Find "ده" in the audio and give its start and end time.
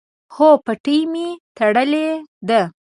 2.47-2.61